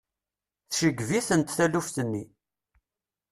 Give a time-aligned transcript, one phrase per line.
[0.69, 2.23] Tceggeb-itent taluft-nni.